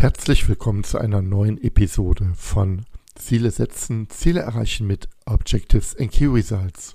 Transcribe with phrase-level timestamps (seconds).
[0.00, 2.84] Herzlich willkommen zu einer neuen Episode von
[3.16, 6.94] Ziele setzen, Ziele erreichen mit Objectives and Key Results.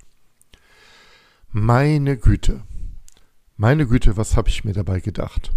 [1.50, 2.64] Meine Güte,
[3.58, 5.52] meine Güte, was habe ich mir dabei gedacht?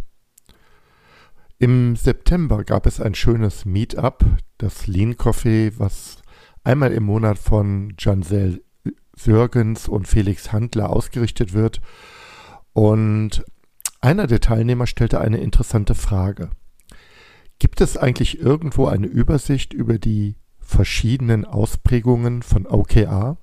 [1.60, 4.24] Im September gab es ein schönes Meetup,
[4.58, 6.22] das Lean Coffee, was
[6.64, 8.64] einmal im Monat von Jansel
[9.14, 11.80] Sörgens und Felix Handler ausgerichtet wird.
[12.72, 13.44] Und
[14.00, 16.50] einer der Teilnehmer stellte eine interessante Frage.
[17.58, 23.38] Gibt es eigentlich irgendwo eine Übersicht über die verschiedenen Ausprägungen von OKR?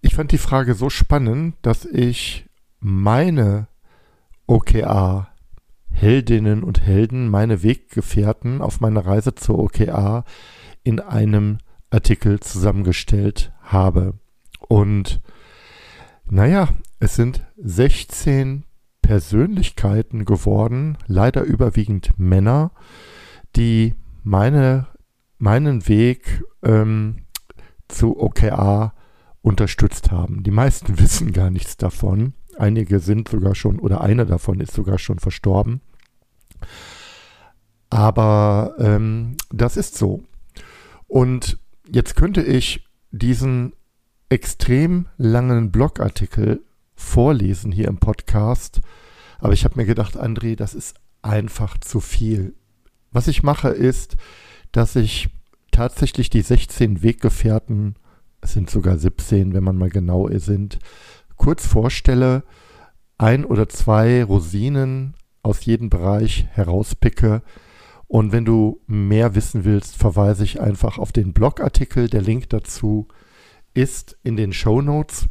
[0.00, 2.46] Ich fand die Frage so spannend, dass ich
[2.80, 3.68] meine
[4.46, 5.28] OKR
[5.90, 10.24] Heldinnen und Helden, meine Weggefährten auf meiner Reise zur OKR
[10.84, 11.58] in einem
[11.90, 14.14] Artikel zusammengestellt habe.
[14.68, 15.20] Und
[16.26, 16.68] naja,
[17.00, 18.64] es sind 16
[19.08, 22.72] Persönlichkeiten geworden, leider überwiegend Männer,
[23.56, 24.86] die meine,
[25.38, 27.22] meinen Weg ähm,
[27.88, 28.92] zu OKR
[29.40, 30.42] unterstützt haben.
[30.42, 32.34] Die meisten wissen gar nichts davon.
[32.58, 35.80] Einige sind sogar schon, oder einer davon ist sogar schon verstorben.
[37.88, 40.22] Aber ähm, das ist so.
[41.06, 41.58] Und
[41.90, 43.72] jetzt könnte ich diesen
[44.28, 46.62] extrem langen Blogartikel
[46.98, 48.80] vorlesen hier im Podcast.
[49.38, 52.54] Aber ich habe mir gedacht, André, das ist einfach zu viel.
[53.10, 54.16] Was ich mache ist,
[54.72, 55.30] dass ich
[55.70, 57.94] tatsächlich die 16 Weggefährten,
[58.40, 60.78] es sind sogar 17, wenn man mal genau sind,
[61.36, 62.42] kurz vorstelle,
[63.16, 67.42] ein oder zwei Rosinen aus jedem Bereich herauspicke.
[68.06, 72.08] Und wenn du mehr wissen willst, verweise ich einfach auf den Blogartikel.
[72.08, 73.08] Der Link dazu
[73.74, 75.28] ist in den Show Notes.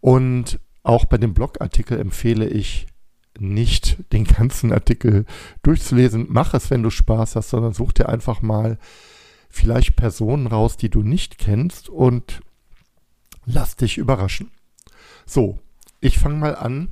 [0.00, 2.86] Und auch bei dem Blogartikel empfehle ich
[3.38, 5.26] nicht den ganzen Artikel
[5.62, 6.26] durchzulesen.
[6.30, 8.78] Mach es, wenn du Spaß hast, sondern such dir einfach mal
[9.50, 12.40] vielleicht Personen raus, die du nicht kennst und
[13.44, 14.50] lass dich überraschen.
[15.26, 15.58] So,
[16.00, 16.88] ich fange mal an.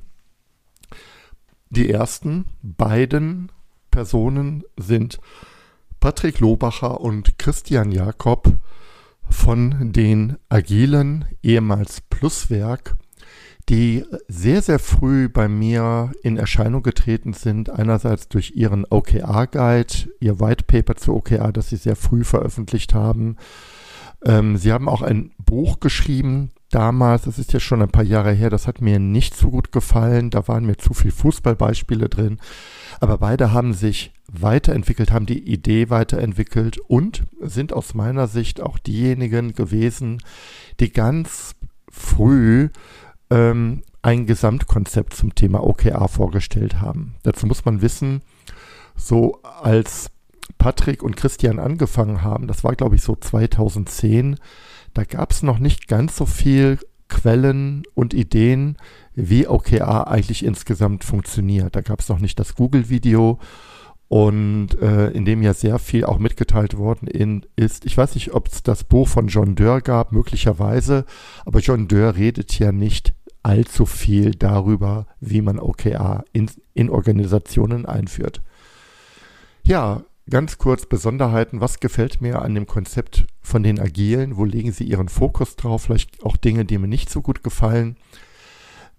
[1.71, 3.51] Die ersten beiden
[3.89, 5.19] Personen sind
[5.99, 8.53] Patrick Lobacher und Christian Jakob
[9.27, 12.95] von den agilen, ehemals Pluswerk
[13.69, 17.69] die sehr, sehr früh bei mir in Erscheinung getreten sind.
[17.69, 23.35] Einerseits durch ihren OKR-Guide, ihr White Paper zu OKR, das sie sehr früh veröffentlicht haben.
[24.25, 28.31] Ähm, sie haben auch ein Buch geschrieben, damals, das ist ja schon ein paar Jahre
[28.31, 32.39] her, das hat mir nicht so gut gefallen, da waren mir zu viele Fußballbeispiele drin,
[32.99, 38.77] aber beide haben sich weiterentwickelt, haben die Idee weiterentwickelt und sind aus meiner Sicht auch
[38.79, 40.21] diejenigen gewesen,
[40.79, 41.55] die ganz
[41.89, 42.69] früh
[43.29, 47.15] ähm, ein Gesamtkonzept zum Thema OKR vorgestellt haben.
[47.23, 48.21] Dazu muss man wissen,
[48.95, 50.09] so als
[50.57, 54.37] Patrick und Christian angefangen haben, das war glaube ich so 2010,
[54.93, 56.79] da gab es noch nicht ganz so viel
[57.09, 58.77] Quellen und Ideen,
[59.15, 61.75] wie OKR eigentlich insgesamt funktioniert.
[61.75, 63.39] Da gab es noch nicht das Google-Video
[64.09, 67.85] und äh, in dem ja sehr viel auch mitgeteilt worden in, ist.
[67.85, 71.05] Ich weiß nicht, ob es das Buch von John Dörr gab, möglicherweise,
[71.45, 73.13] aber John Dörr redet ja nicht
[73.47, 78.41] allzu viel darüber, wie man OKR in, in Organisationen einführt.
[79.63, 81.61] Ja, ganz kurz Besonderheiten.
[81.61, 84.35] Was gefällt mir an dem Konzept von den Agilen?
[84.35, 85.83] Wo legen Sie Ihren Fokus drauf?
[85.83, 87.95] Vielleicht auch Dinge, die mir nicht so gut gefallen.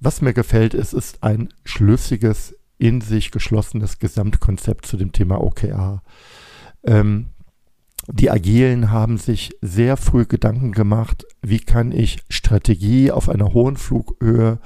[0.01, 6.03] Was mir gefällt, ist, ist ein schlüssiges in sich geschlossenes Gesamtkonzept zu dem Thema OKR.
[6.85, 7.27] Ähm,
[8.11, 13.77] die Agilen haben sich sehr früh Gedanken gemacht, wie kann ich Strategie auf einer hohen
[13.77, 14.59] Flughöhe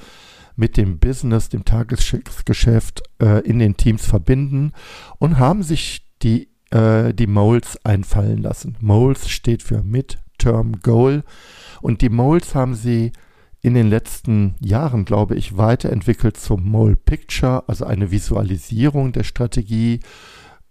[0.55, 4.73] mit dem Business, dem Tagesgeschäft äh, in den Teams verbinden
[5.19, 8.77] und haben sich die, äh, die Moles einfallen lassen.
[8.81, 11.25] Moles steht für Mid-Term Goal
[11.81, 13.13] und die Moles haben sie
[13.61, 20.01] in den letzten Jahren, glaube ich, weiterentwickelt zum Mole Picture, also eine Visualisierung der Strategie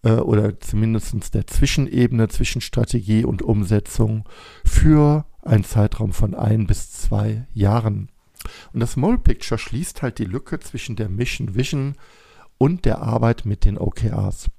[0.03, 4.27] äh, oder zumindest der Zwischenebene zwischen Strategie und Umsetzung
[4.65, 8.09] für einen Zeitraum von ein bis zwei Jahren.
[8.73, 11.95] Und das Mole Picture schließt halt die Lücke zwischen der Mission Vision
[12.57, 14.49] und der Arbeit mit den OKRs.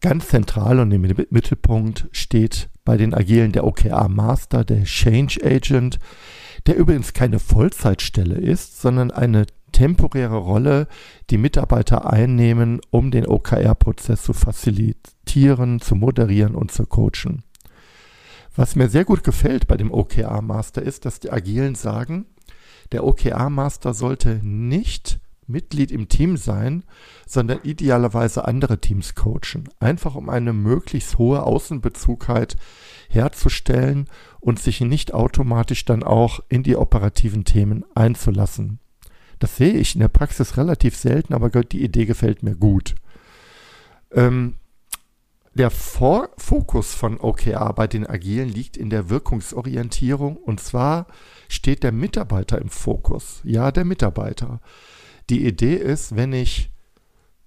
[0.00, 5.98] Ganz zentral und im Mittelpunkt steht bei den Agilen der OKR Master, der Change Agent,
[6.66, 10.88] der übrigens keine Vollzeitstelle ist, sondern eine temporäre Rolle,
[11.30, 17.42] die Mitarbeiter einnehmen, um den OKR-Prozess zu facilitieren, zu moderieren und zu coachen.
[18.56, 22.26] Was mir sehr gut gefällt bei dem OKR-Master ist, dass die Agilen sagen,
[22.92, 25.20] der OKR-Master sollte nicht
[25.50, 26.84] Mitglied im Team sein,
[27.26, 29.68] sondern idealerweise andere Teams coachen.
[29.78, 32.56] Einfach um eine möglichst hohe Außenbezugheit
[33.08, 34.08] herzustellen
[34.38, 38.78] und sich nicht automatisch dann auch in die operativen Themen einzulassen.
[39.40, 42.94] Das sehe ich in der Praxis relativ selten, aber die Idee gefällt mir gut.
[44.12, 44.54] Ähm,
[45.54, 51.06] der Vor Fokus von OKR bei den Agilen liegt in der Wirkungsorientierung und zwar
[51.48, 53.40] steht der Mitarbeiter im Fokus.
[53.42, 54.60] Ja, der Mitarbeiter.
[55.28, 56.70] Die Idee ist, wenn ich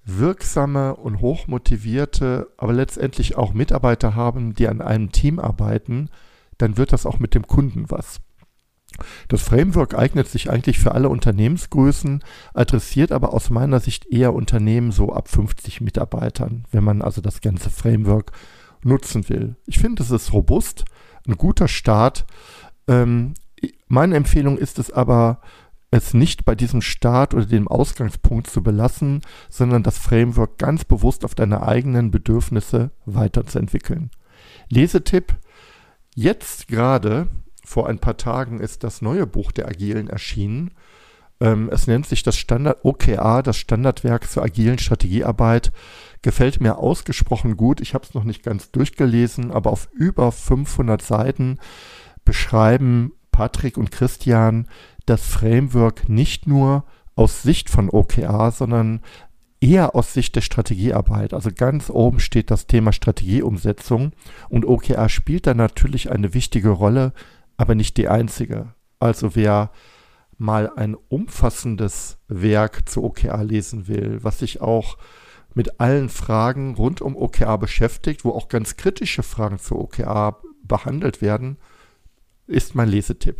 [0.03, 6.09] wirksame und hochmotivierte, aber letztendlich auch Mitarbeiter haben, die an einem Team arbeiten,
[6.57, 8.19] dann wird das auch mit dem Kunden was.
[9.27, 12.23] Das Framework eignet sich eigentlich für alle Unternehmensgrößen,
[12.53, 17.41] adressiert aber aus meiner Sicht eher Unternehmen so ab 50 Mitarbeitern, wenn man also das
[17.41, 18.31] ganze Framework
[18.83, 19.55] nutzen will.
[19.65, 20.85] Ich finde, es ist robust,
[21.27, 22.25] ein guter Start.
[22.87, 23.33] Ähm,
[23.87, 25.39] meine Empfehlung ist es aber,
[25.93, 31.23] es nicht bei diesem Start oder dem Ausgangspunkt zu belassen, sondern das Framework ganz bewusst
[31.23, 34.09] auf deine eigenen Bedürfnisse weiterzuentwickeln.
[34.69, 35.35] Lesetipp.
[36.15, 37.27] Jetzt gerade
[37.73, 40.75] vor ein paar Tagen ist das neue Buch der Agilen erschienen.
[41.39, 45.71] Ähm, es nennt sich das Standard OKA, das Standardwerk zur agilen Strategiearbeit.
[46.21, 47.81] Gefällt mir ausgesprochen gut.
[47.81, 51.57] Ich habe es noch nicht ganz durchgelesen, aber auf über 500 Seiten
[52.23, 54.67] beschreiben Patrick und Christian
[55.07, 56.85] das Framework nicht nur
[57.15, 59.01] aus Sicht von OKA, sondern
[59.59, 61.33] eher aus Sicht der Strategiearbeit.
[61.33, 64.11] Also ganz oben steht das Thema Strategieumsetzung
[64.49, 67.13] und OKR spielt da natürlich eine wichtige Rolle,
[67.57, 68.73] aber nicht die einzige.
[68.99, 69.71] Also wer
[70.37, 74.97] mal ein umfassendes Werk zu OKR lesen will, was sich auch
[75.53, 81.21] mit allen Fragen rund um OKR beschäftigt, wo auch ganz kritische Fragen zu OKR behandelt
[81.21, 81.57] werden,
[82.47, 83.37] ist mein Lesetipp.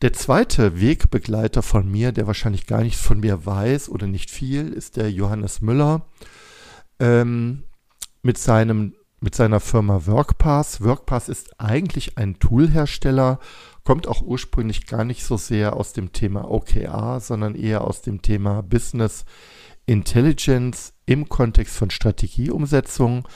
[0.00, 4.72] Der zweite Wegbegleiter von mir, der wahrscheinlich gar nichts von mir weiß oder nicht viel,
[4.72, 6.06] ist der Johannes Müller
[6.98, 7.62] ähm,
[8.22, 10.82] mit seinem mit seiner Firma WorkPass.
[10.82, 13.38] WorkPass ist eigentlich ein Toolhersteller,
[13.84, 18.20] kommt auch ursprünglich gar nicht so sehr aus dem Thema OKR, sondern eher aus dem
[18.20, 19.24] Thema Business
[19.86, 23.28] Intelligence im Kontext von Strategieumsetzung.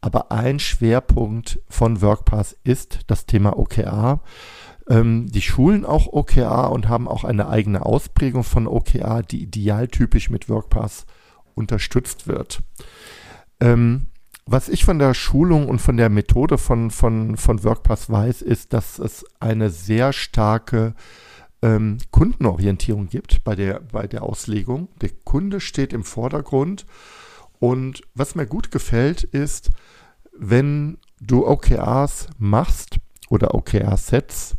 [0.00, 4.20] Aber ein Schwerpunkt von WorkPass ist das Thema OKR.
[4.88, 10.30] Ähm, die schulen auch OKR und haben auch eine eigene Ausprägung von OKR, die idealtypisch
[10.30, 11.06] mit WorkPass
[11.54, 12.62] unterstützt wird.
[13.60, 14.08] Ähm,
[14.46, 18.72] was ich von der Schulung und von der Methode von, von, von WorkPass weiß, ist,
[18.72, 20.94] dass es eine sehr starke
[21.62, 24.88] ähm, Kundenorientierung gibt bei der, bei der Auslegung.
[25.00, 26.84] Der Kunde steht im Vordergrund.
[27.58, 29.70] Und was mir gut gefällt, ist,
[30.36, 32.98] wenn du OKRs machst
[33.30, 34.56] oder OKR-Sets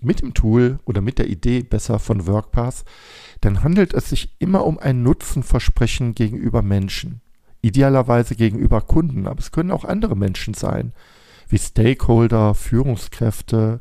[0.00, 2.84] mit dem Tool oder mit der Idee besser von WorkPass,
[3.40, 7.20] dann handelt es sich immer um ein Nutzenversprechen gegenüber Menschen
[7.64, 10.92] idealerweise gegenüber Kunden, aber es können auch andere Menschen sein,
[11.48, 13.80] wie Stakeholder, Führungskräfte,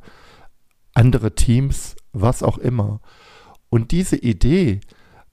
[0.93, 3.01] andere Teams, was auch immer.
[3.69, 4.79] Und diese Idee,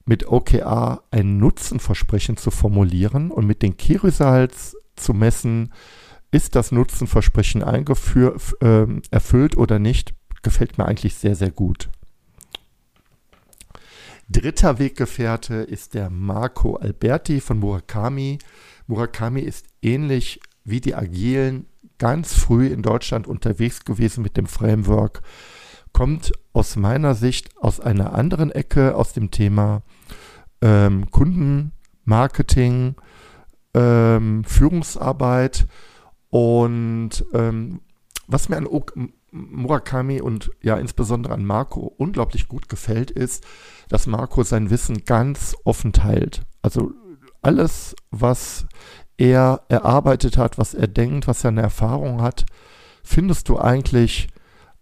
[0.05, 5.71] mit OKR ein Nutzenversprechen zu formulieren und mit den Key Results zu messen,
[6.31, 11.89] ist das Nutzenversprechen eingeführt, äh, erfüllt oder nicht, gefällt mir eigentlich sehr, sehr gut.
[14.31, 18.39] Dritter Weggefährte ist der Marco Alberti von Murakami.
[18.87, 21.65] Murakami ist ähnlich wie die Agilen
[21.97, 25.21] ganz früh in Deutschland unterwegs gewesen mit dem Framework,
[25.91, 29.83] kommt aus meiner Sicht aus einer anderen Ecke, aus dem Thema
[30.61, 32.95] ähm, Kundenmarketing,
[33.73, 35.67] ähm, Führungsarbeit
[36.29, 37.81] und ähm,
[38.27, 38.67] was mir an
[39.31, 43.45] Murakami und ja insbesondere an Marco unglaublich gut gefällt, ist,
[43.89, 46.43] dass Marco sein Wissen ganz offen teilt.
[46.61, 46.91] Also
[47.41, 48.65] alles, was
[49.17, 52.45] er erarbeitet hat, was er denkt, was er eine Erfahrung hat,
[53.03, 54.27] findest du eigentlich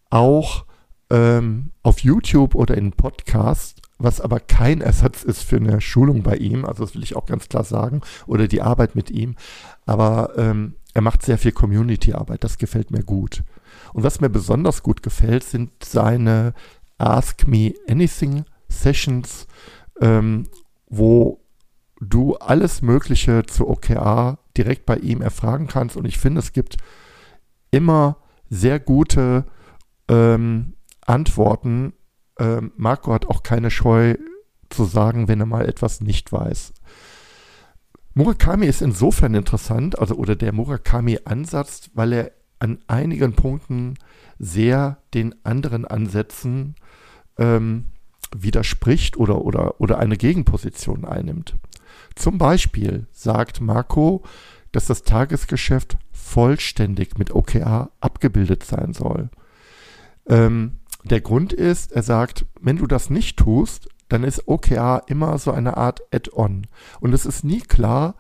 [0.10, 0.66] auch
[1.10, 6.38] ähm, auf YouTube oder in Podcast, was aber kein Ersatz ist für eine Schulung bei
[6.38, 6.66] ihm.
[6.66, 8.02] Also das will ich auch ganz klar sagen.
[8.28, 9.36] Oder die Arbeit mit ihm.
[9.86, 12.44] Aber ähm, er macht sehr viel Community-Arbeit.
[12.44, 13.44] Das gefällt mir gut.
[13.94, 16.54] Und was mir besonders gut gefällt, sind seine
[16.98, 19.48] Ask Me Anything Sessions,
[20.02, 20.48] ähm,
[20.88, 21.42] wo
[22.00, 25.98] du alles Mögliche zu OKR direkt bei ihm erfragen kannst.
[25.98, 26.78] Und ich finde, es gibt
[27.72, 28.18] immer
[28.50, 29.46] sehr gute
[30.08, 30.74] ähm,
[31.06, 31.94] Antworten.
[32.40, 34.16] Ähm, Marco hat auch keine Scheu
[34.70, 36.74] zu sagen, wenn er mal etwas nicht weiß.
[38.14, 43.96] Murakami ist insofern interessant, also oder der Murakami-Ansatz, weil er an einigen Punkten
[44.38, 46.76] sehr den anderen Ansätzen
[47.38, 47.86] ähm,
[48.36, 51.56] widerspricht oder, oder, oder eine Gegenposition einnimmt.
[52.16, 54.24] Zum Beispiel sagt Marco,
[54.72, 59.30] dass das Tagesgeschäft vollständig mit OKR abgebildet sein soll.
[60.28, 65.38] Ähm, der Grund ist, er sagt, wenn du das nicht tust, dann ist OKR immer
[65.38, 66.68] so eine Art Add-on.
[67.00, 68.16] Und es ist nie klar,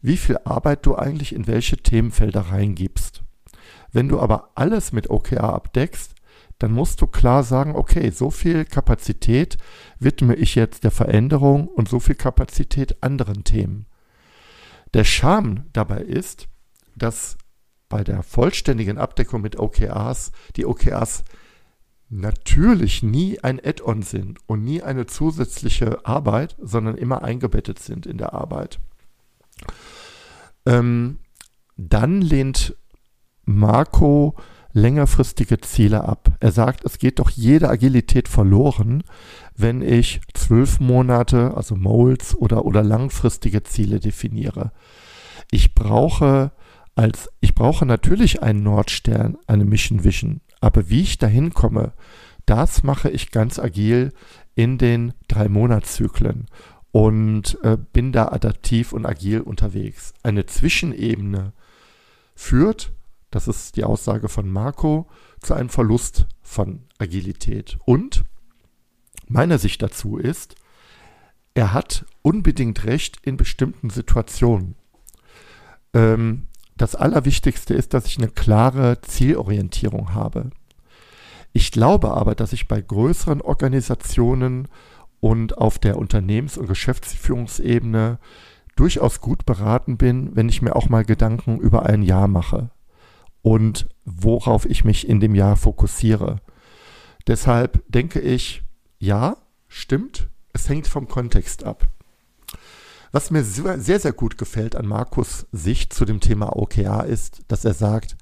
[0.00, 3.22] wie viel Arbeit du eigentlich in welche Themenfelder reingibst.
[3.94, 6.16] Wenn du aber alles mit OKR abdeckst,
[6.58, 9.56] dann musst du klar sagen, okay, so viel Kapazität
[10.00, 13.86] widme ich jetzt der Veränderung und so viel Kapazität anderen Themen.
[14.94, 16.48] Der Charme dabei ist,
[16.96, 17.38] dass
[17.88, 21.22] bei der vollständigen Abdeckung mit OKRs die OKRs
[22.08, 28.18] natürlich nie ein Add-on sind und nie eine zusätzliche Arbeit, sondern immer eingebettet sind in
[28.18, 28.80] der Arbeit.
[30.66, 31.18] Ähm,
[31.76, 32.76] dann lehnt
[33.44, 34.34] Marco
[34.72, 36.36] längerfristige Ziele ab.
[36.40, 39.04] Er sagt, es geht doch jede Agilität verloren,
[39.56, 44.72] wenn ich zwölf Monate, also Moles oder, oder langfristige Ziele definiere.
[45.50, 46.50] Ich brauche
[46.96, 51.92] als, ich brauche natürlich einen Nordstern, eine Mission Vision, aber wie ich dahin komme,
[52.46, 54.12] das mache ich ganz agil
[54.54, 56.46] in den drei Monatszyklen
[56.92, 60.14] und äh, bin da adaptiv und agil unterwegs.
[60.22, 61.52] Eine Zwischenebene
[62.34, 62.92] führt
[63.34, 65.08] das ist die Aussage von Marco,
[65.40, 67.78] zu einem Verlust von Agilität.
[67.84, 68.24] Und
[69.26, 70.54] meine Sicht dazu ist,
[71.52, 74.76] er hat unbedingt recht in bestimmten Situationen.
[75.94, 80.50] Ähm, das Allerwichtigste ist, dass ich eine klare Zielorientierung habe.
[81.52, 84.68] Ich glaube aber, dass ich bei größeren Organisationen
[85.18, 88.20] und auf der Unternehmens- und Geschäftsführungsebene
[88.76, 92.70] durchaus gut beraten bin, wenn ich mir auch mal Gedanken über ein Jahr mache
[93.44, 96.40] und worauf ich mich in dem Jahr fokussiere.
[97.26, 98.62] Deshalb denke ich,
[98.98, 99.36] ja,
[99.68, 101.86] stimmt, es hängt vom Kontext ab.
[103.12, 107.66] Was mir sehr, sehr gut gefällt an Markus Sicht zu dem Thema OKR ist, dass
[107.66, 108.16] er sagt,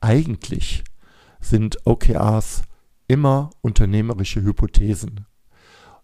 [0.00, 0.84] eigentlich
[1.40, 2.62] sind OKRs
[3.08, 5.26] immer unternehmerische Hypothesen.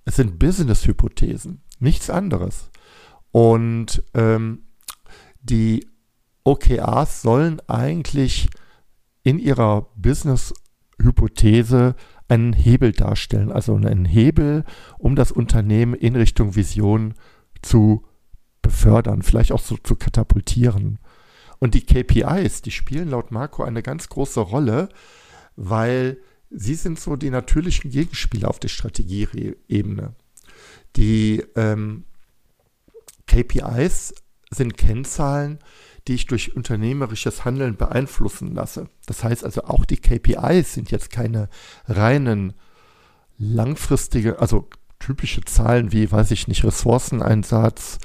[0.04, 2.70] Es sind Business-Hypothesen, nichts anderes.
[3.30, 4.64] Und ähm,
[5.40, 5.86] die
[6.48, 8.48] OKRs sollen eigentlich
[9.22, 11.94] in ihrer Business-Hypothese
[12.26, 14.64] einen Hebel darstellen, also einen Hebel,
[14.96, 17.12] um das Unternehmen in Richtung Vision
[17.60, 18.06] zu
[18.62, 20.98] befördern, vielleicht auch so zu katapultieren.
[21.58, 24.88] Und die KPIs, die spielen laut Marco eine ganz große Rolle,
[25.54, 26.16] weil
[26.48, 30.14] sie sind so die natürlichen Gegenspieler auf der Strategieebene.
[30.96, 32.04] Die ähm,
[33.26, 34.14] KPIs
[34.50, 35.58] sind Kennzahlen,
[36.08, 38.88] die ich durch unternehmerisches Handeln beeinflussen lasse.
[39.06, 41.48] Das heißt also auch die KPIs sind jetzt keine
[41.86, 42.54] reinen
[43.36, 47.98] langfristige, also typische Zahlen wie, weiß ich nicht, Ressourceneinsatz,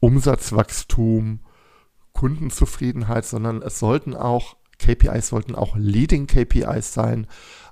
[0.00, 1.40] Umsatzwachstum,
[2.12, 7.26] Kundenzufriedenheit, sondern es sollten auch, KPIs sollten auch Leading KPIs sein,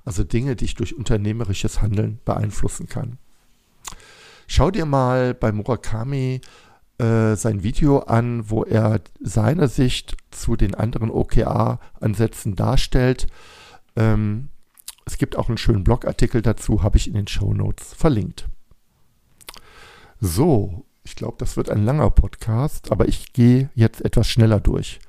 [0.05, 3.19] also Dinge, die ich durch unternehmerisches Handeln beeinflussen kann.
[4.47, 6.41] Schau dir mal bei Murakami
[7.01, 13.27] äh, sein Video an, wo er seine Sicht zu den anderen OKR-Ansätzen darstellt.
[13.97, 14.49] Ähm,
[15.07, 18.49] es gibt auch einen schönen Blogartikel dazu, habe ich in den Show Notes verlinkt.
[20.21, 25.01] So, ich glaube, das wird ein langer Podcast, aber ich gehe jetzt etwas schneller durch.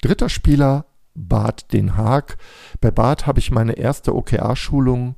[0.00, 2.38] Dritter Spieler, Bart Den Haag.
[2.80, 5.16] Bei Bart habe ich meine erste OKR-Schulung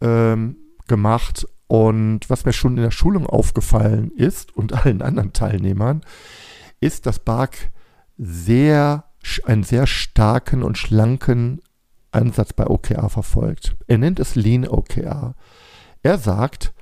[0.00, 0.56] ähm,
[0.88, 6.00] gemacht und was mir schon in der Schulung aufgefallen ist und allen anderen Teilnehmern,
[6.80, 7.70] ist, dass Bark
[8.16, 9.04] sehr,
[9.44, 11.60] einen sehr starken und schlanken
[12.10, 13.76] Ansatz bei OKR verfolgt.
[13.86, 15.34] Er nennt es Lean OKR.
[16.02, 16.72] Er sagt,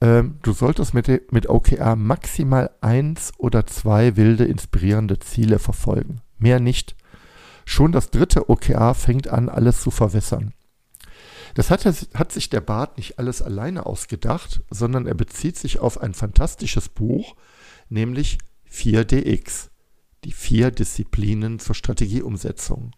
[0.00, 6.20] ähm, du solltest mit, mit OKR maximal eins oder zwei wilde, inspirierende Ziele verfolgen.
[6.38, 6.96] Mehr nicht.
[7.64, 10.52] Schon das dritte OKR fängt an, alles zu verwässern.
[11.54, 16.00] Das hat, hat sich der Bart nicht alles alleine ausgedacht, sondern er bezieht sich auf
[16.00, 17.36] ein fantastisches Buch,
[17.88, 18.38] nämlich
[18.70, 19.68] 4DX,
[20.24, 22.92] die vier Disziplinen zur Strategieumsetzung.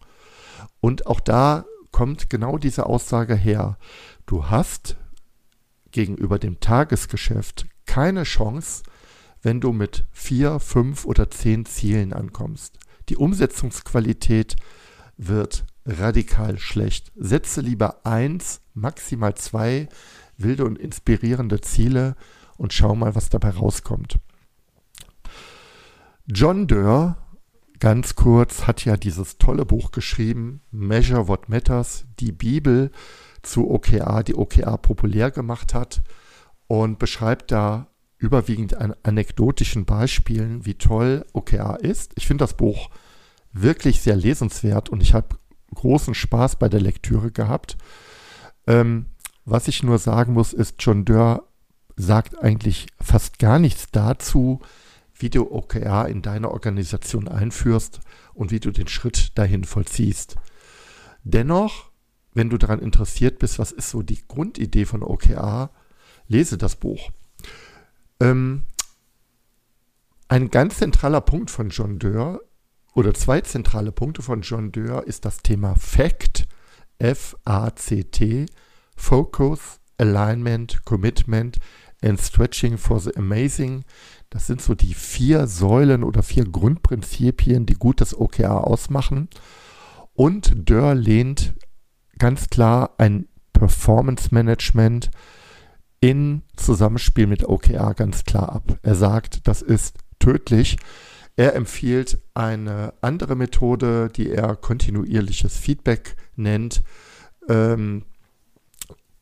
[0.79, 3.77] Und auch da kommt genau diese Aussage her.
[4.25, 4.97] Du hast
[5.91, 8.83] gegenüber dem Tagesgeschäft keine Chance,
[9.41, 12.79] wenn du mit vier, fünf oder zehn Zielen ankommst.
[13.09, 14.55] Die Umsetzungsqualität
[15.17, 17.11] wird radikal schlecht.
[17.15, 19.87] Setze lieber eins, maximal zwei
[20.37, 22.15] wilde und inspirierende Ziele
[22.57, 24.19] und schau mal, was dabei rauskommt.
[26.27, 27.17] John Doerr,
[27.79, 32.91] ganz kurz, hat ja dieses tolle Buch geschrieben, Measure What Matters, die Bibel
[33.41, 36.01] zu OKR, die OKR populär gemacht hat
[36.67, 42.13] und beschreibt da überwiegend an anekdotischen Beispielen, wie toll OKR ist.
[42.15, 42.89] Ich finde das Buch
[43.51, 45.35] wirklich sehr lesenswert und ich habe
[45.75, 47.77] großen Spaß bei der Lektüre gehabt.
[48.67, 49.07] Ähm,
[49.45, 51.47] was ich nur sagen muss, ist, John Dörr
[51.95, 54.61] sagt eigentlich fast gar nichts dazu,
[55.13, 57.99] wie du OKR in deiner Organisation einführst
[58.33, 60.35] und wie du den Schritt dahin vollziehst.
[61.23, 61.91] Dennoch,
[62.33, 65.69] wenn du daran interessiert bist, was ist so die Grundidee von OKR,
[66.27, 67.11] lese das Buch.
[68.19, 68.63] Ähm,
[70.27, 72.41] ein ganz zentraler Punkt von John Dörr
[72.93, 76.47] oder zwei zentrale Punkte von John Dörr ist das Thema FACT,
[76.99, 78.45] F-A-C-T,
[78.95, 81.57] Focus, Alignment, Commitment
[82.03, 83.83] and Stretching for the Amazing.
[84.29, 89.29] Das sind so die vier Säulen oder vier Grundprinzipien, die gutes OKR ausmachen.
[90.13, 91.53] Und Dörr lehnt
[92.17, 95.11] ganz klar ein Performance Management
[96.01, 98.79] in Zusammenspiel mit OKR ganz klar ab.
[98.81, 100.77] Er sagt, das ist tödlich.
[101.35, 106.83] Er empfiehlt eine andere Methode, die er kontinuierliches Feedback nennt,
[107.47, 108.03] ähm,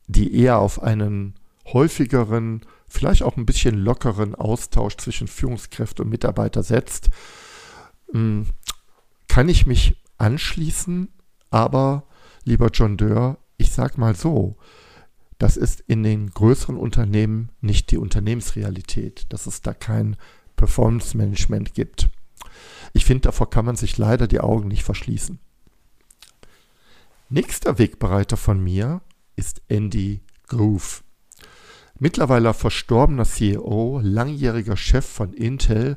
[0.07, 1.35] die eher auf einen
[1.65, 7.09] häufigeren vielleicht auch ein bisschen lockeren Austausch zwischen Führungskräfte und Mitarbeiter setzt,
[8.11, 8.47] hm,
[9.27, 11.09] kann ich mich anschließen,
[11.51, 12.03] aber
[12.43, 14.57] lieber John Dörr, ich sag mal so,
[15.37, 20.17] das ist in den größeren Unternehmen nicht die Unternehmensrealität, dass es da kein
[20.59, 22.09] Performance Management gibt.
[22.91, 25.39] Ich finde, davor kann man sich leider die Augen nicht verschließen.
[27.29, 28.99] Nächster Wegbereiter von mir
[29.37, 31.05] ist Andy Groove.
[31.97, 35.95] Mittlerweile verstorbener CEO, langjähriger Chef von Intel,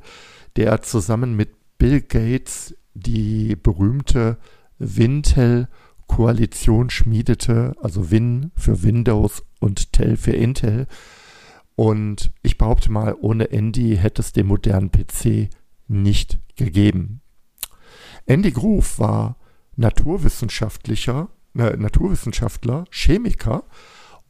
[0.55, 4.39] der zusammen mit Bill Gates die berühmte
[4.79, 10.87] Wintel-Koalition schmiedete, also Win für Windows und Tel für Intel.
[11.83, 15.49] Und ich behaupte mal, ohne Andy hätte es den modernen PC
[15.88, 17.23] nicht gegeben.
[18.25, 19.37] Andy Groove war
[19.75, 23.64] naturwissenschaftlicher, äh, Naturwissenschaftler, Chemiker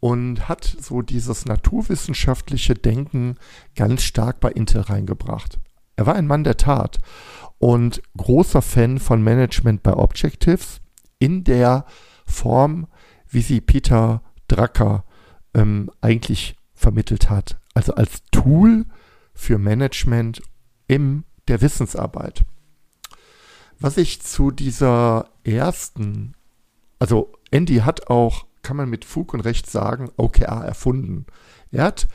[0.00, 3.34] und hat so dieses naturwissenschaftliche Denken
[3.76, 5.60] ganz stark bei Intel reingebracht.
[5.96, 7.00] Er war ein Mann der Tat
[7.58, 10.80] und großer Fan von Management bei Objectives
[11.18, 11.84] in der
[12.24, 12.86] Form,
[13.28, 15.04] wie sie Peter Drucker
[15.52, 17.58] ähm, eigentlich vermittelt hat.
[17.74, 18.84] Also als Tool
[19.34, 20.42] für Management
[20.86, 22.44] in der Wissensarbeit.
[23.80, 26.34] Was ich zu dieser ersten,
[26.98, 31.26] also Andy hat auch kann man mit Fug und Recht sagen, OKR erfunden.
[31.70, 32.08] Er hat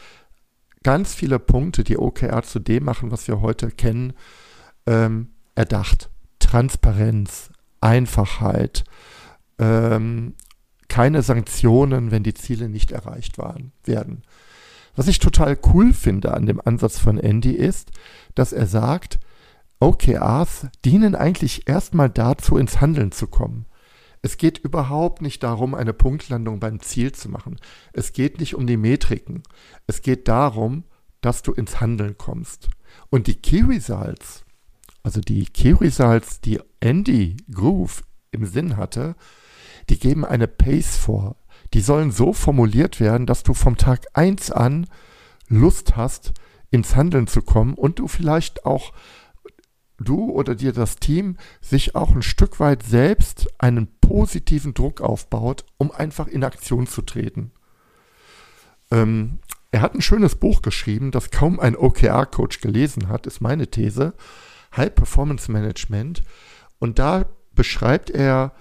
[0.84, 4.13] ganz viele Punkte, die OKR zu dem machen, was wir heute kennen,
[4.86, 6.10] ähm, erdacht.
[6.39, 7.49] Transparenz,
[7.82, 8.86] Einfachheit,
[9.60, 10.36] ähm,
[10.88, 14.23] keine Sanktionen, wenn die Ziele nicht erreicht waren, werden.
[14.98, 17.92] Was ich total cool finde an dem Ansatz von Andy ist,
[18.34, 19.20] dass er sagt,
[19.80, 23.68] OKRs dienen eigentlich erstmal dazu, ins Handeln zu kommen.
[24.24, 27.58] Es geht überhaupt nicht darum, eine Punktlandung beim Ziel zu machen.
[27.94, 29.44] Es geht nicht um die Metriken.
[29.86, 30.84] Es geht darum,
[31.22, 32.70] dass du ins Handeln kommst.
[33.12, 34.46] Und die Key Results,
[35.04, 39.16] also die Key Results, die Andy Groove im Sinn hatte,
[39.90, 41.36] die geben eine Pace vor.
[41.73, 44.88] Die sollen so formuliert werden, dass du vom Tag 1 an
[45.47, 46.34] Lust hast,
[46.69, 48.93] ins Handeln zu kommen und du vielleicht auch
[49.99, 55.65] du oder dir das Team sich auch ein Stück weit selbst einen positiven Druck aufbaut,
[55.77, 57.51] um einfach in Aktion zu treten.
[58.91, 59.39] Ähm,
[59.71, 64.13] er hat ein schönes Buch geschrieben, das kaum ein OKR-Coach gelesen hat, ist meine These.
[64.75, 66.23] High Performance Management.
[66.80, 68.53] Und da beschreibt er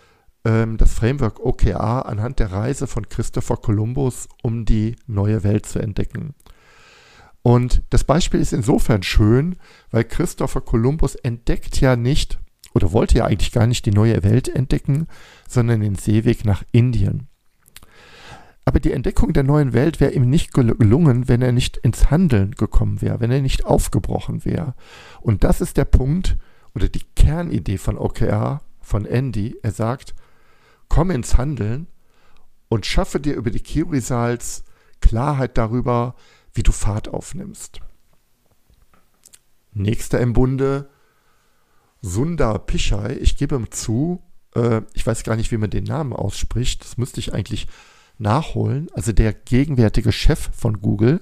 [0.46, 6.35] das Framework OKR anhand der Reise von Christopher Columbus, um die neue Welt zu entdecken.
[7.42, 9.56] Und das Beispiel ist insofern schön,
[9.90, 12.38] weil Christopher Columbus entdeckt ja nicht
[12.74, 15.06] oder wollte ja eigentlich gar nicht die neue Welt entdecken,
[15.48, 17.28] sondern den Seeweg nach Indien.
[18.64, 22.50] Aber die Entdeckung der neuen Welt wäre ihm nicht gelungen, wenn er nicht ins Handeln
[22.52, 24.74] gekommen wäre, wenn er nicht aufgebrochen wäre.
[25.20, 26.37] Und das ist der Punkt
[26.74, 29.56] oder die Kernidee von OKR, von Andy.
[29.62, 30.14] Er sagt,
[30.88, 31.87] komm ins Handeln
[32.68, 34.64] und schaffe dir über die Key Results
[35.01, 36.14] Klarheit darüber,
[36.53, 37.81] wie du Fahrt aufnimmst.
[39.72, 40.88] Nächster im Bunde,
[42.01, 43.16] Sundar Pichai.
[43.20, 44.22] Ich gebe ihm zu,
[44.55, 46.83] äh, ich weiß gar nicht, wie man den Namen ausspricht.
[46.85, 47.66] Das müsste ich eigentlich
[48.18, 48.88] nachholen.
[48.94, 51.20] Also der gegenwärtige Chef von Google,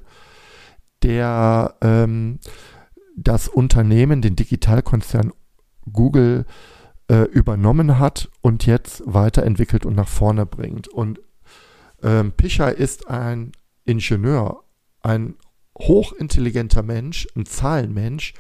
[1.02, 2.38] der ähm,
[3.16, 5.32] das Unternehmen, den Digitalkonzern
[5.92, 6.46] Google
[7.08, 10.88] äh, übernommen hat und jetzt weiterentwickelt und nach vorne bringt.
[10.88, 11.20] Und
[12.02, 13.52] ähm, Pichai ist ein
[13.84, 14.64] Ingenieur,
[15.02, 15.36] ein
[15.78, 18.34] hochintelligenter Mensch, ein Zahlenmensch,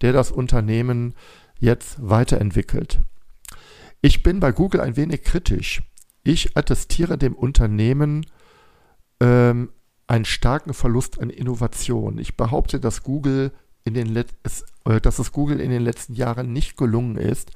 [0.00, 1.14] der das Unternehmen
[1.58, 3.00] jetzt weiterentwickelt.
[4.00, 5.82] Ich bin bei Google ein wenig kritisch.
[6.22, 8.26] Ich attestiere dem Unternehmen
[9.20, 9.70] ähm,
[10.06, 12.18] einen starken Verlust an Innovation.
[12.18, 13.52] Ich behaupte, dass Google
[13.84, 17.52] in den Let es, äh, dass es Google in den letzten Jahren nicht gelungen ist,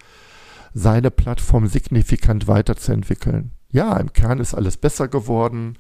[0.75, 3.53] seine Plattform signifikant weiterzuentwickeln.
[3.71, 5.79] Ja, im Kern ist alles besser geworden.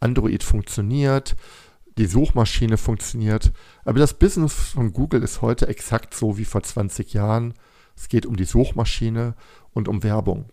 [0.00, 1.36] Android funktioniert,
[1.98, 3.52] die Suchmaschine funktioniert,
[3.84, 7.54] aber das Business von Google ist heute exakt so wie vor 20 Jahren.
[7.94, 9.34] Es geht um die Suchmaschine
[9.74, 10.46] und um Werbung.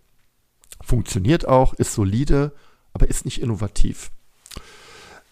[0.82, 2.54] Funktioniert auch, ist solide,
[2.94, 4.12] aber ist nicht innovativ.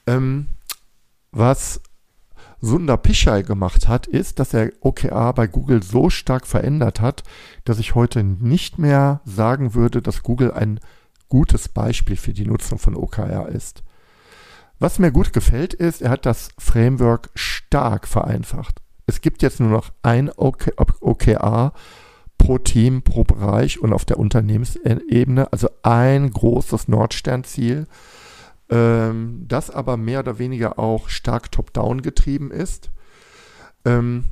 [0.08, 0.48] Ähm,
[1.32, 1.82] was
[2.66, 7.24] Sundar Pichai gemacht hat, ist, dass er OKR bei Google so stark verändert hat,
[7.64, 10.80] dass ich heute nicht mehr sagen würde, dass Google ein
[11.30, 13.84] gutes Beispiel für die Nutzung von OKR ist.
[14.80, 18.82] Was mir gut gefällt, ist, er hat das Framework stark vereinfacht.
[19.06, 21.74] Es gibt jetzt nur noch ein OKR
[22.38, 27.88] pro Team, pro Bereich und auf der Unternehmensebene, also ein großes Nordsternziel,
[28.70, 32.92] ähm, das aber mehr oder weniger auch stark top-down getrieben ist.
[33.84, 34.26] Ähm,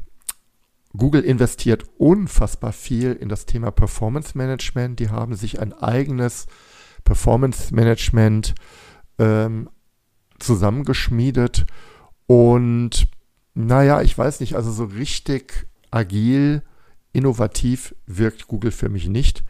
[0.96, 5.00] Google investiert unfassbar viel in das Thema Performance Management.
[5.00, 6.48] Die haben sich ein eigenes
[7.04, 8.54] Performance Management
[9.18, 9.70] ähm,
[10.40, 11.66] zusammengeschmiedet
[12.28, 13.08] und
[13.56, 16.64] naja, ich weiß nicht, also so richtig agil,
[17.12, 19.44] innovativ wirkt Google für mich nicht.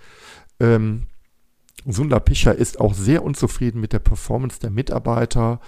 [0.59, 1.07] Ähm,
[1.85, 5.59] Sundar Pichai ist auch sehr unzufrieden mit der Performance der Mitarbeiter,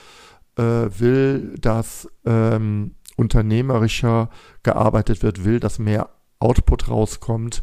[0.58, 4.30] äh, will, dass ähm, unternehmerischer
[4.64, 7.62] gearbeitet wird, will, dass mehr Output rauskommt,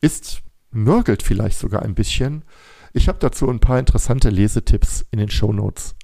[0.00, 2.44] ist nörgelt vielleicht sogar ein bisschen.
[2.92, 5.94] Ich habe dazu ein paar interessante Lesetipps in den Show Notes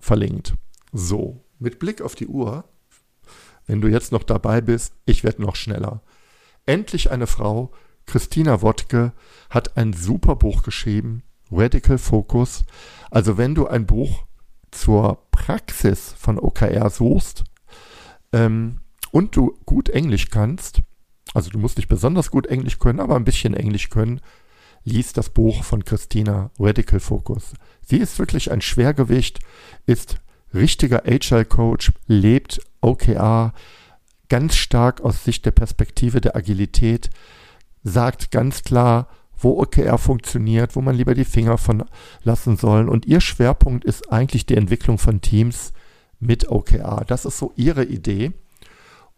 [0.00, 0.54] verlinkt.
[0.92, 2.64] So, mit Blick auf die Uhr,
[3.66, 6.02] wenn du jetzt noch dabei bist, ich werde noch schneller.
[6.66, 7.72] Endlich eine Frau,
[8.06, 9.12] Christina Wodke,
[9.50, 11.22] hat ein super Buch geschrieben,
[11.54, 12.64] Radical Focus.
[13.10, 14.24] Also wenn du ein Buch
[14.70, 17.44] zur Praxis von OKR suchst
[18.32, 18.80] ähm,
[19.12, 20.82] und du gut Englisch kannst,
[21.32, 24.20] also du musst nicht besonders gut Englisch können, aber ein bisschen Englisch können,
[24.84, 27.54] lies das Buch von Christina Radical Focus.
[27.82, 29.40] Sie ist wirklich ein Schwergewicht,
[29.86, 30.18] ist
[30.52, 33.52] richtiger Agile Coach, lebt OKR
[34.28, 37.10] ganz stark aus Sicht der Perspektive der Agilität,
[37.82, 39.08] sagt ganz klar,
[39.44, 41.84] wo OKR funktioniert, wo man lieber die Finger von
[42.22, 42.88] lassen soll.
[42.88, 45.72] Und ihr Schwerpunkt ist eigentlich die Entwicklung von Teams
[46.18, 47.04] mit OKR.
[47.06, 48.32] Das ist so ihre Idee.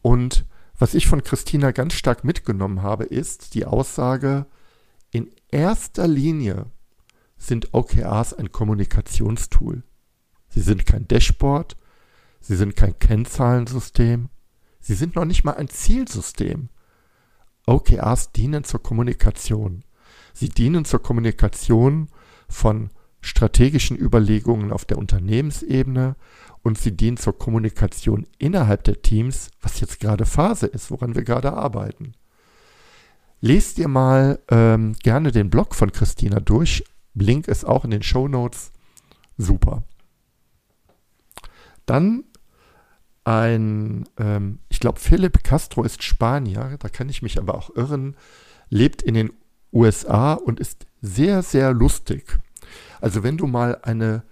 [0.02, 0.44] Und
[0.78, 4.46] was ich von Christina ganz stark mitgenommen habe, ist die Aussage,
[5.10, 6.66] in erster Linie
[7.38, 9.84] sind OKRs ein Kommunikationstool.
[10.48, 11.76] Sie sind kein Dashboard,
[12.40, 14.28] sie sind kein Kennzahlensystem,
[14.80, 16.68] sie sind noch nicht mal ein Zielsystem.
[17.66, 19.84] OKRs dienen zur Kommunikation.
[20.36, 22.08] Sie dienen zur Kommunikation
[22.46, 22.90] von
[23.22, 26.14] strategischen Überlegungen auf der Unternehmensebene
[26.62, 31.24] und sie dienen zur Kommunikation innerhalb der Teams, was jetzt gerade Phase ist, woran wir
[31.24, 32.12] gerade arbeiten.
[33.40, 36.84] Lest dir mal ähm, gerne den Blog von Christina durch.
[37.14, 38.72] Link ist auch in den Show Notes.
[39.38, 39.84] Super.
[41.86, 42.24] Dann
[43.24, 48.16] ein, ähm, ich glaube, Philipp Castro ist Spanier, da kann ich mich aber auch irren,
[48.68, 49.30] lebt in den
[49.72, 52.38] USA und ist sehr, sehr lustig.
[53.00, 54.22] Also wenn du mal eine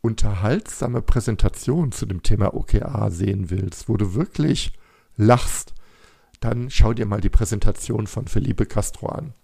[0.00, 4.72] unterhaltsame Präsentation zu dem Thema OKA sehen willst, wo du wirklich
[5.16, 5.74] lachst,
[6.40, 9.34] dann schau dir mal die Präsentation von Felipe Castro an.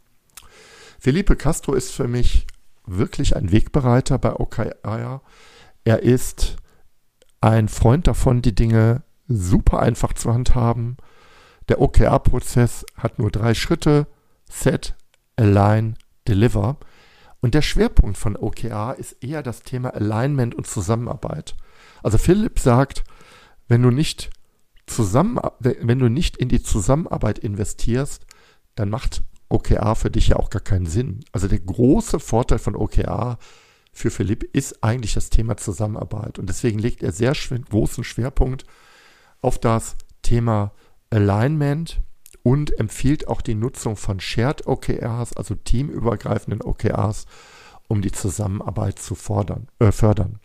[1.00, 2.46] Felipe Castro ist für mich
[2.86, 5.22] wirklich ein Wegbereiter bei OKR.
[5.84, 6.56] Er ist
[7.40, 10.96] ein Freund davon, die Dinge super einfach zu handhaben.
[11.68, 14.06] Der OKR-Prozess hat nur drei Schritte.
[14.48, 14.94] Set,
[15.42, 15.96] Align,
[16.28, 16.78] Deliver.
[17.40, 21.56] Und der Schwerpunkt von OKR ist eher das Thema Alignment und Zusammenarbeit.
[22.04, 23.02] Also Philipp sagt,
[23.66, 24.30] wenn du nicht
[24.86, 28.24] zusammen, wenn du nicht in die Zusammenarbeit investierst,
[28.76, 31.24] dann macht OKR für dich ja auch gar keinen Sinn.
[31.32, 33.38] Also der große Vorteil von OKR
[33.92, 36.38] für Philipp ist eigentlich das Thema Zusammenarbeit.
[36.38, 38.64] Und deswegen legt er sehr großen Schwerpunkt
[39.40, 40.72] auf das Thema
[41.10, 42.00] Alignment
[42.42, 47.26] und empfiehlt auch die Nutzung von Shared OKRs, also teamübergreifenden OKRs,
[47.88, 50.40] um die Zusammenarbeit zu fordern, äh, fördern.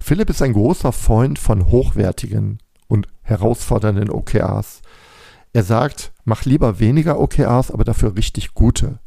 [0.00, 2.58] Philipp ist ein großer Freund von hochwertigen
[2.88, 4.82] und herausfordernden OKRs.
[5.52, 8.98] Er sagt, mach lieber weniger OKRs, aber dafür richtig gute.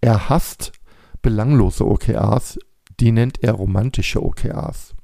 [0.00, 0.72] Er hasst
[1.22, 2.58] belanglose OKRs,
[3.00, 4.94] die nennt er romantische OKRs.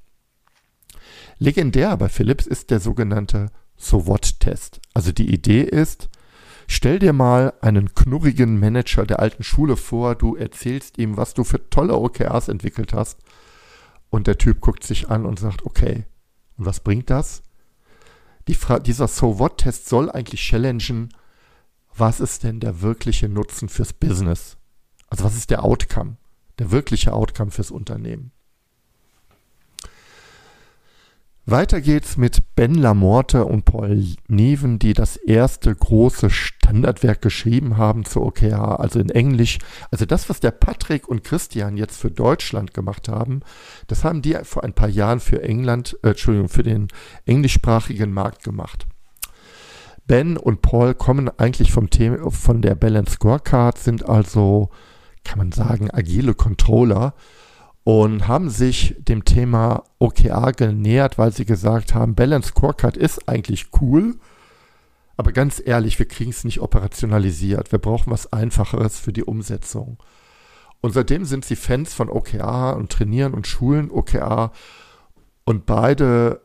[1.39, 3.51] Legendär bei Philips ist der sogenannte
[3.85, 4.81] So-What-Test.
[4.95, 6.09] Also die Idee ist,
[6.67, 11.45] stell dir mal einen knurrigen Manager der alten Schule vor, du erzählst ihm, was du
[11.45, 13.19] für tolle OKRs entwickelt hast
[14.11, 16.05] und der Typ guckt sich an und sagt, okay,
[16.57, 17.43] und was bringt das?
[18.49, 21.13] Die dieser So-What-Test soll eigentlich challengen,
[21.97, 24.57] was ist denn der wirkliche Nutzen fürs Business?
[25.09, 26.17] Also was ist der Outcome,
[26.59, 28.33] der wirkliche Outcome fürs Unternehmen?
[31.47, 38.07] Weiter geht's mit Ben Lamorte und Paul Neven, die das erste große Standardwerk geschrieben haben
[38.07, 39.59] zu OKR, also in Englisch.
[39.91, 43.41] Also das, was der Patrick und Christian jetzt für Deutschland gemacht haben,
[43.89, 46.89] das haben die vor ein paar Jahren für England, äh, Entschuldigung, für den
[47.27, 48.87] englischsprachigen Markt gemacht.
[50.07, 54.71] Ben und Paul kommen eigentlich vom Thema, von der Balance Scorecard, sind also,
[55.25, 57.13] kann man sagen, agile Controller
[57.85, 63.67] und haben sich dem Thema OKR genähert, weil sie gesagt haben, Balance Scorecard ist eigentlich
[63.81, 64.17] cool,
[65.17, 67.71] aber ganz ehrlich, wir kriegen es nicht operationalisiert.
[67.71, 69.99] Wir brauchen was Einfacheres für die Umsetzung.
[70.81, 74.51] Und seitdem sind sie Fans von OKR und trainieren und schulen OKR.
[75.45, 76.41] Und beide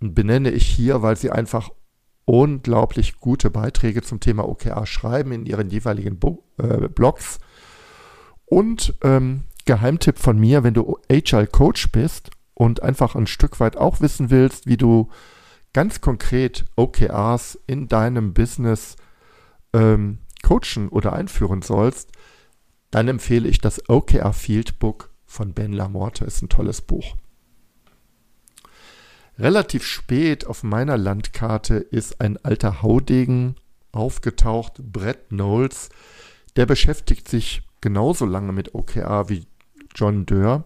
[0.00, 1.70] benenne ich hier, weil sie einfach
[2.24, 7.40] unglaublich gute Beiträge zum Thema OKR schreiben in ihren jeweiligen Bo äh, Blogs.
[8.44, 13.76] Und ähm, Geheimtipp von mir, wenn du Agile Coach bist und einfach ein Stück weit
[13.76, 15.10] auch wissen willst, wie du
[15.72, 18.96] ganz konkret OKRs in deinem Business
[19.72, 22.10] ähm, coachen oder einführen sollst,
[22.90, 26.24] dann empfehle ich das OKR Field Book von Ben Lamorte.
[26.24, 27.16] Ist ein tolles Buch.
[29.38, 33.56] Relativ spät auf meiner Landkarte ist ein alter Haudegen
[33.92, 35.88] aufgetaucht, Brett Knowles.
[36.56, 39.46] Der beschäftigt sich genauso lange mit OKR wie
[39.94, 40.64] John Dörr.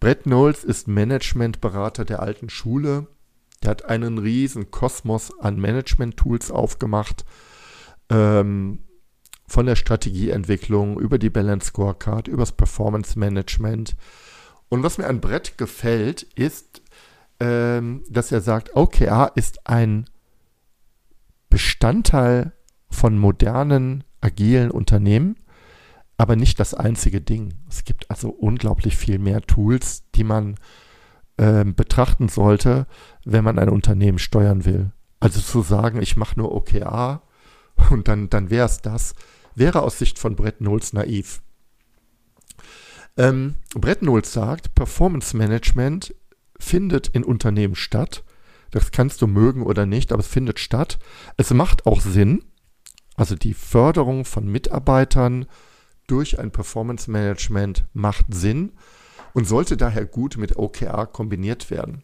[0.00, 3.06] Brett Knowles ist Managementberater der alten Schule.
[3.62, 7.24] Der hat einen riesen Kosmos an Management-Tools aufgemacht.
[8.10, 8.80] Ähm,
[9.46, 13.94] von der Strategieentwicklung über die Balance Scorecard, übers Performance Management.
[14.68, 16.82] Und was mir an Brett gefällt, ist,
[17.40, 20.06] ähm, dass er sagt, OKR ist ein
[21.50, 22.52] Bestandteil
[22.90, 25.36] von modernen, agilen Unternehmen
[26.16, 27.54] aber nicht das einzige Ding.
[27.68, 30.56] Es gibt also unglaublich viel mehr Tools, die man
[31.36, 32.86] äh, betrachten sollte,
[33.24, 34.92] wenn man ein Unternehmen steuern will.
[35.20, 37.22] Also zu sagen, ich mache nur OKR
[37.90, 39.14] und dann, dann wäre es das,
[39.54, 41.42] wäre aus Sicht von Brett Knowles naiv.
[43.16, 46.14] Ähm, Brett Knowles sagt, Performance Management
[46.58, 48.24] findet in Unternehmen statt.
[48.70, 50.98] Das kannst du mögen oder nicht, aber es findet statt.
[51.36, 52.44] Es macht auch Sinn.
[53.16, 55.46] Also die Förderung von Mitarbeitern,
[56.06, 58.72] durch ein Performance Management macht Sinn
[59.32, 62.02] und sollte daher gut mit OKR kombiniert werden.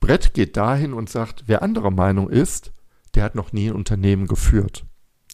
[0.00, 2.72] Brett geht dahin und sagt, wer anderer Meinung ist,
[3.14, 4.84] der hat noch nie ein Unternehmen geführt.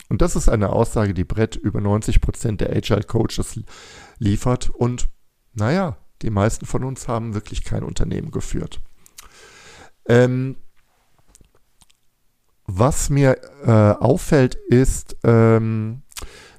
[0.09, 3.61] Und das ist eine Aussage, die Brett über 90 Prozent der Agile Coaches
[4.19, 4.71] liefert.
[4.71, 5.09] Und
[5.55, 8.81] naja, die meisten von uns haben wirklich kein Unternehmen geführt.
[10.07, 10.57] Ähm,
[12.67, 16.03] was mir äh, auffällt, ist, ähm,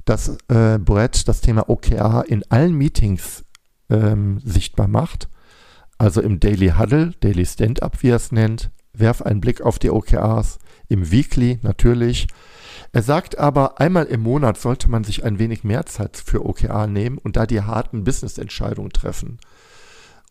[0.06, 3.44] dass äh, Brett das Thema OKR in allen Meetings
[3.90, 5.30] ähm, sichtbar macht.
[5.98, 8.70] Also im Daily Huddle, Daily Stand-up, wie er es nennt.
[8.94, 10.60] Werf einen Blick auf die OKRs.
[10.88, 12.28] Im Weekly natürlich.
[12.92, 16.88] Er sagt aber, einmal im Monat sollte man sich ein wenig mehr Zeit für OKR
[16.88, 19.40] nehmen und da die harten Business-Entscheidungen treffen.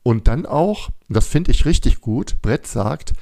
[0.03, 3.15] Und dann auch, das finde ich richtig gut, Brett sagt,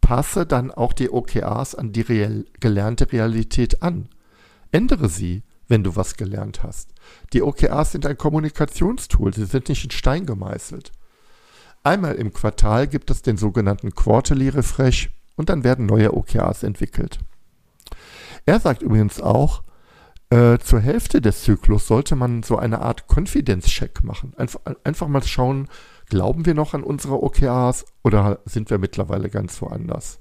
[0.00, 4.08] passe dann auch die OKRs an die real, gelernte Realität an.
[4.70, 6.92] Ändere sie wenn du was gelernt hast.
[7.32, 10.92] Die OKRs sind ein Kommunikationstool, sie sind nicht in Stein gemeißelt.
[11.84, 17.20] Einmal im Quartal gibt es den sogenannten Quarterly Refresh und dann werden neue OKRs entwickelt.
[18.46, 19.62] Er sagt übrigens auch,
[20.30, 24.34] äh, zur Hälfte des Zyklus sollte man so eine Art Konfidenzcheck machen.
[24.36, 25.68] Einfach, einfach mal schauen,
[26.06, 30.20] glauben wir noch an unsere OKRs oder sind wir mittlerweile ganz woanders?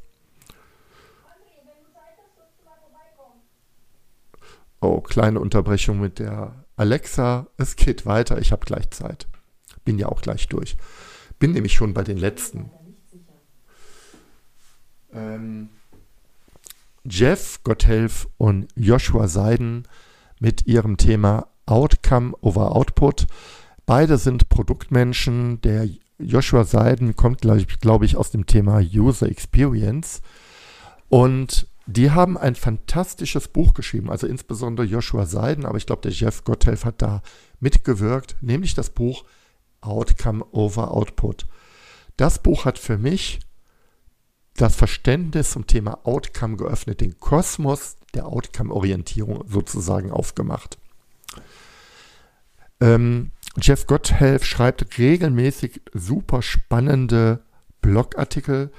[4.79, 7.47] Oh, kleine Unterbrechung mit der Alexa.
[7.57, 8.39] Es geht weiter.
[8.39, 9.27] Ich habe gleich Zeit.
[9.83, 10.77] Bin ja auch gleich durch.
[11.39, 12.69] Bin nämlich schon bei den letzten.
[15.13, 15.69] Ähm,
[17.03, 19.87] Jeff Gotthelf und Joshua Seiden
[20.39, 23.27] mit ihrem Thema Outcome over Output.
[23.85, 25.61] Beide sind Produktmenschen.
[25.61, 25.87] Der
[26.19, 30.21] Joshua Seiden kommt, glaube glaub ich, aus dem Thema User Experience.
[31.09, 36.11] Und die haben ein fantastisches Buch geschrieben, also insbesondere Joshua Seiden, aber ich glaube, der
[36.11, 37.21] Jeff Gotthelf hat da
[37.59, 39.23] mitgewirkt, nämlich das Buch
[39.79, 41.47] Outcome over Output.
[42.17, 43.39] Das Buch hat für mich
[44.55, 50.77] das Verständnis zum Thema Outcome geöffnet, den Kosmos der Outcome-Orientierung sozusagen aufgemacht.
[52.81, 57.43] Ähm, Jeff Gotthelf schreibt regelmäßig super spannende
[57.81, 58.71] Blogartikel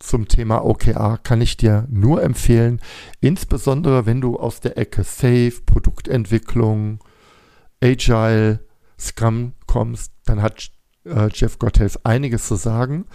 [0.00, 2.80] zum Thema OKR, kann ich dir nur empfehlen,
[3.20, 6.98] insbesondere wenn du aus der Ecke Safe, Produktentwicklung,
[7.82, 8.66] Agile,
[8.98, 10.70] Scrum kommst, dann hat
[11.04, 13.06] äh, Jeff Gotthelf einiges zu sagen.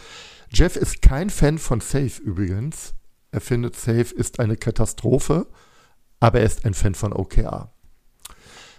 [0.50, 2.94] Jeff ist kein Fan von Safe übrigens.
[3.32, 5.48] Er findet Safe ist eine Katastrophe,
[6.20, 7.72] aber er ist ein Fan von OKR.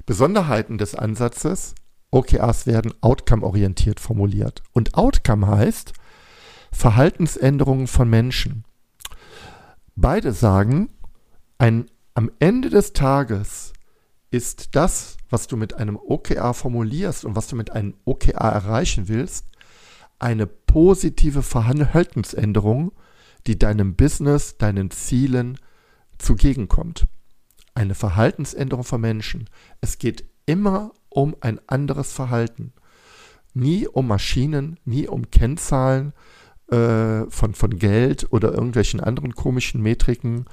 [0.07, 1.75] Besonderheiten des Ansatzes,
[2.11, 4.63] OKRs werden outcome-orientiert formuliert.
[4.73, 5.93] Und Outcome heißt
[6.73, 8.65] Verhaltensänderungen von Menschen.
[9.95, 10.91] Beide sagen,
[11.59, 13.73] ein, am Ende des Tages
[14.31, 19.09] ist das, was du mit einem OKR formulierst und was du mit einem OKR erreichen
[19.09, 19.47] willst,
[20.19, 22.93] eine positive Verhaltensänderung,
[23.47, 25.59] die deinem Business, deinen Zielen
[26.19, 27.07] zugegenkommt.
[27.75, 29.49] Eine Verhaltensänderung von Menschen.
[29.81, 32.73] Es geht immer um ein anderes Verhalten.
[33.55, 36.13] Nie um Maschinen, nie um Kennzahlen
[36.71, 40.47] äh, von, von Geld oder irgendwelchen anderen komischen Metriken,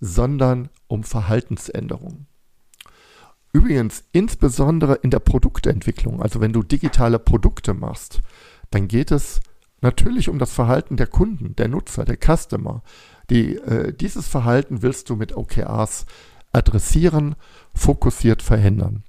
[0.00, 2.26] sondern um Verhaltensänderungen.
[3.52, 8.20] Übrigens, insbesondere in der Produktentwicklung, also wenn du digitale Produkte machst,
[8.70, 9.40] dann geht es
[9.80, 12.82] natürlich um das Verhalten der Kunden, der Nutzer, der Customer.
[13.30, 16.06] Die, äh, dieses Verhalten willst du mit OKRs
[16.52, 17.36] adressieren,
[17.74, 19.04] fokussiert verhindern.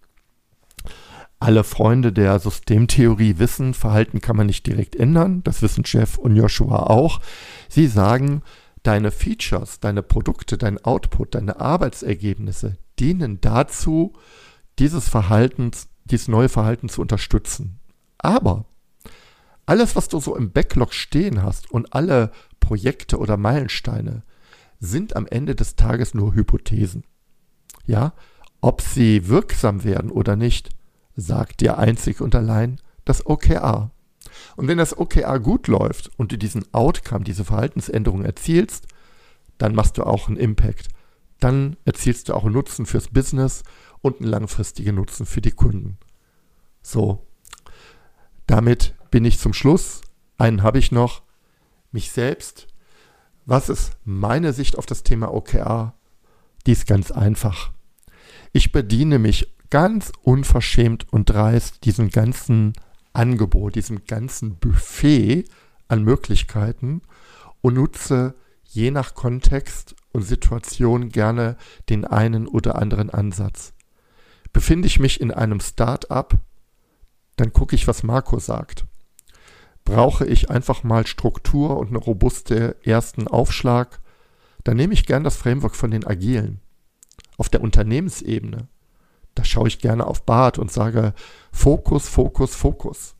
[1.39, 5.41] Alle Freunde der Systemtheorie wissen, Verhalten kann man nicht direkt ändern.
[5.43, 7.21] Das wissen Jeff und Joshua auch.
[7.69, 8.41] Sie sagen,
[8.83, 14.13] deine Features, deine Produkte, dein Output, deine Arbeitsergebnisse dienen dazu,
[14.79, 17.79] dieses Verhaltens, dieses neue Verhalten zu unterstützen.
[18.17, 18.65] Aber
[19.65, 24.23] alles, was du so im Backlog stehen hast und alle Projekte oder Meilensteine
[24.79, 27.03] sind am Ende des Tages nur Hypothesen.
[27.85, 28.13] Ja,
[28.61, 30.69] ob sie wirksam werden oder nicht,
[31.19, 33.91] sagt dir einzig und allein das OKR.
[34.55, 38.87] Und wenn das OKR gut läuft und du diesen Outcome, diese Verhaltensänderung erzielst,
[39.57, 40.89] dann machst du auch einen Impact.
[41.39, 43.63] Dann erzielst du auch einen Nutzen fürs Business
[44.01, 45.97] und einen langfristigen Nutzen für die Kunden.
[46.81, 47.25] So,
[48.47, 50.01] damit bin ich zum Schluss.
[50.37, 51.23] Einen habe ich noch.
[51.91, 52.67] Mich selbst.
[53.45, 55.95] Was ist meine Sicht auf das Thema OKR?
[56.65, 57.71] Die ist ganz einfach.
[58.53, 62.73] Ich bediene mich ganz unverschämt und dreist diesem ganzen
[63.13, 65.45] Angebot, diesem ganzen Buffet
[65.87, 67.01] an Möglichkeiten
[67.61, 71.57] und nutze je nach Kontext und Situation gerne
[71.89, 73.73] den einen oder anderen Ansatz.
[74.53, 76.35] Befinde ich mich in einem Start-up,
[77.35, 78.85] dann gucke ich, was Marco sagt
[79.89, 83.99] brauche ich einfach mal Struktur und eine robuste ersten Aufschlag,
[84.63, 86.59] dann nehme ich gern das Framework von den Agilen.
[87.37, 88.67] Auf der Unternehmensebene,
[89.39, 91.13] da schaue ich gerne auf Bart und sage
[91.53, 93.15] Fokus, Fokus, Fokus.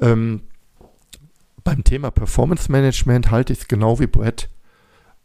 [0.00, 0.42] Ähm,
[1.62, 4.50] beim Thema Performance Management halte ich es genau wie Brett.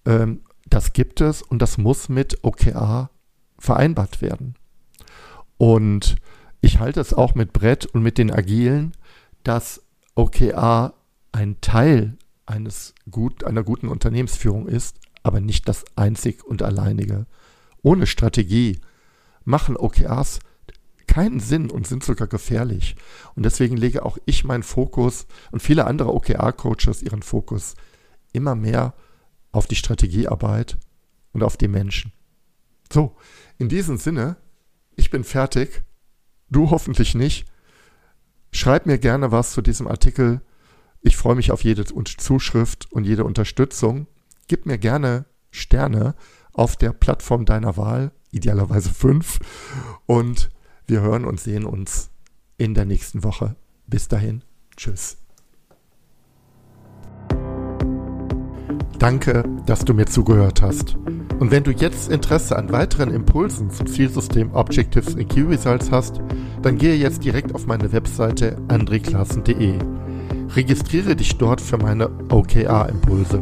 [0.05, 3.09] Ähm, das gibt es und das muss mit OKR
[3.57, 4.53] vereinbart werden.
[5.57, 6.17] Und
[6.61, 8.91] ich halte es auch mit Brett und mit den Agilen,
[9.43, 9.81] dass
[10.13, 10.93] OKR
[11.31, 17.25] ein Teil eines gut, einer guten Unternehmensführung ist, aber nicht das einzig und alleinige.
[17.81, 18.79] Ohne Strategie
[19.45, 20.39] machen OKRs
[21.07, 22.95] keinen Sinn und sind sogar gefährlich.
[23.35, 27.75] Und deswegen lege auch ich meinen Fokus und viele andere OKR-Coaches ihren Fokus
[28.33, 28.93] immer mehr
[29.51, 30.77] auf die Strategiearbeit
[31.31, 32.11] und auf die Menschen.
[32.91, 33.15] So,
[33.57, 34.37] in diesem Sinne,
[34.95, 35.83] ich bin fertig,
[36.49, 37.45] du hoffentlich nicht.
[38.51, 40.41] Schreib mir gerne was zu diesem Artikel.
[41.01, 44.07] Ich freue mich auf jede Zuschrift und jede Unterstützung.
[44.47, 46.15] Gib mir gerne Sterne
[46.53, 49.39] auf der Plattform deiner Wahl, idealerweise fünf.
[50.05, 50.49] Und
[50.87, 52.09] wir hören und sehen uns
[52.57, 53.55] in der nächsten Woche.
[53.87, 54.43] Bis dahin,
[54.77, 55.17] tschüss.
[58.99, 60.95] Danke, dass du mir zugehört hast.
[61.39, 66.21] Und wenn du jetzt Interesse an weiteren Impulsen zum Zielsystem Objectives and Key Results hast,
[66.61, 69.77] dann gehe jetzt direkt auf meine Webseite andreklassen.de.
[70.55, 73.41] Registriere dich dort für meine OKR-Impulse.